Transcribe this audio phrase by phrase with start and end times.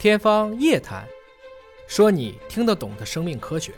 [0.00, 1.04] 天方夜谭，
[1.86, 3.70] 说你听得懂的生命科学。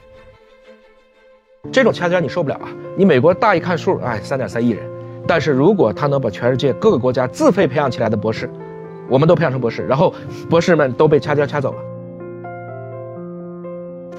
[1.72, 2.68] 这种掐尖你受不了啊！
[2.97, 4.88] 你美国大一看数，哎，三点三亿人，
[5.27, 8.48] 但是如果他能把全世界各个国家自费培养起来的博士，
[9.08, 10.14] 我们都培养成博士，然后
[10.48, 11.82] 博士们都被掐尖掐走了。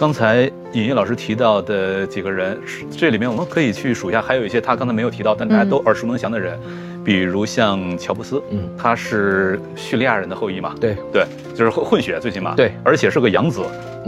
[0.03, 2.59] 刚才尹烨老师提到的几个人，
[2.91, 6.59] 这里面我们可以去数一下，还有一些他刚才没有提到，但大家都耳熟能详的人，
[7.05, 10.97] 比如像乔布斯，嗯，他是叙利亚人的后裔嘛，对。
[11.13, 13.61] 对，就是混混血最起码，对，而且是个养子，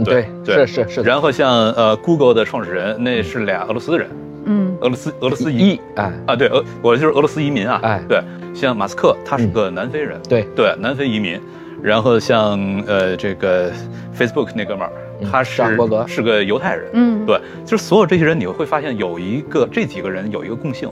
[0.04, 1.00] 对对是是是。
[1.00, 4.06] 然后像呃 Google 的创始人，那是俩俄罗斯人，
[4.44, 6.12] 嗯，俄罗斯俄罗斯裔，哎。
[6.26, 8.02] 啊对，俄我就是俄罗斯移民啊，哎。
[8.06, 8.20] 对，
[8.54, 10.46] 像马斯克他是个南非人，对。
[10.54, 11.40] 对，南非移民。
[11.82, 13.70] 然后像呃这个
[14.18, 14.92] Facebook 那哥们儿，
[15.30, 15.62] 他是
[16.06, 20.88] 是个犹太人，嗯，对，就是所有这些人，你会发现有一个这几个人有一个共性，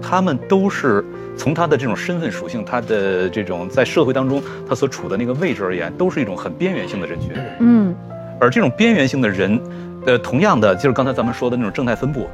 [0.00, 1.04] 他们都是
[1.36, 7.94] 从他的这种身份属性，他的这种在社会当中他所处的那个位置而言，都是一种很边缘性的人群，嗯，
[8.40, 9.60] 而这种边缘性的人，
[10.06, 12.28] 呃，同样的就是刚才咱们说的那种正态分布。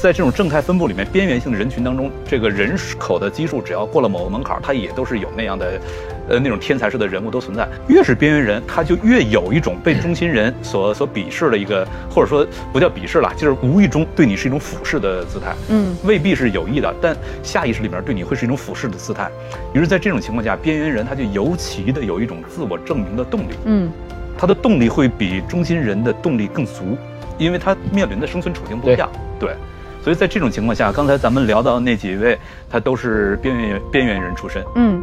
[0.00, 5.80] 在这种正态分布里面，边缘性的人群当中，这个人口的基数只要过了某个门槛，它也都是有那样的，
[6.28, 7.66] 呃，那种天才式的人物都存在。
[7.88, 15.52] 越是边缘人，他就越有一种被中心人所所鄙视的一个，或者说不叫鄙视了，就是无意中对你是一种俯视的姿态。
[15.68, 19.28] 嗯，未必是有意的，但下意识里面对你会是一种俯视的姿态。
[19.74, 23.54] 于是，在这种情况下，边缘人他就尤其的有一种自我证明的动力。
[23.64, 23.90] 嗯，
[24.38, 26.96] 他的动力会比中心人的动力更足，
[27.36, 29.10] 因为他面临的生存处境不一样。
[29.40, 29.56] 对。
[30.02, 32.38] 所以在这种情况下，刚才咱们聊到那几位，
[32.70, 34.62] 他都是边缘边缘人出身。
[34.76, 35.02] 嗯，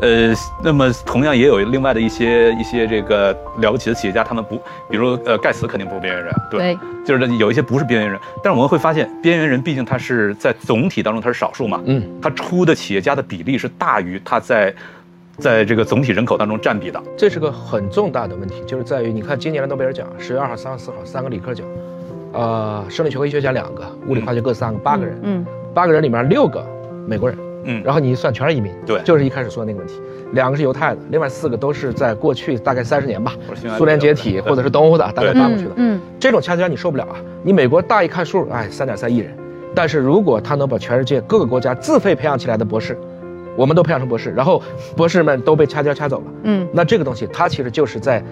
[0.00, 4.56] 呃，那么同样也有另外的一些一些这个了不起的企业家，他们不，
[4.88, 14.74] 比如呃盖茨肯定不是边缘人，对，就是有一些不是边缘人，但是我们会发现，边缘人毕竟他是在总体当中他是少数嘛，嗯，他出的企业家的比例是大于他在，
[15.38, 21.66] 在这个总体人口当中占比的，这是个很重大的问题，就是在于你看今年的诺贝尔奖，十月二号、三号、四号三个理科奖。
[22.32, 25.18] 呃，生理学和医学家两个，物理化学各三个，八个人。
[25.22, 26.64] 嗯，八个人里面六个
[27.06, 27.38] 美国人。
[27.64, 28.72] 嗯，然后你一算全是移民。
[28.84, 30.00] 对，就是一开始说的那个问题，
[30.32, 33.34] 两个是犹太的，另外四个都是在过去大概三十年吧，
[33.78, 35.70] 苏联解体或者是东欧的，大概搬过去的。
[35.76, 37.16] 嗯，这种掐尖你受不了啊！
[37.44, 39.32] 你美国大一看数，哎，三点三亿人，
[39.76, 42.98] 但是如果他能把全世界各个国家自费培养起来的博士，
[43.56, 44.60] 我们都培养成博士，然后
[44.96, 46.24] 博士们都被掐尖掐走了。
[46.42, 48.24] 嗯，那这个东西它其实就是在。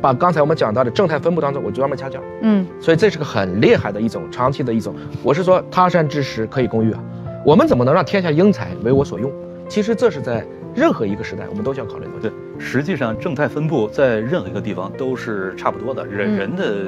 [0.00, 4.94] 把刚才我们讲到的正态分布当中，我专门掐角，嗯，所以这是个很厉害的一种长期的一种。
[5.22, 7.00] 我是说，他山之石可以攻玉啊，
[7.44, 9.30] 我们怎么能让天下英才为我所用？
[9.68, 10.44] 其实这是在
[10.74, 12.10] 任何一个时代，我们都需要考虑的。
[12.20, 16.86] 对，实际上正态分布在任何一个地方都是差不多的，人人的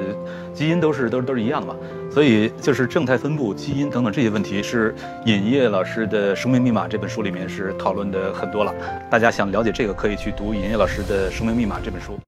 [0.53, 1.75] 基因都是都是都是一样的嘛。
[2.11, 4.93] 所以就是正态分布、基因等等这些问题，是
[5.25, 8.73] 尹烨老师的《生命密码》这本书里面是讨论的很多了。
[9.09, 12.19] 大家想了解这个，可以去读尹烨老师的《生命密码》这本书。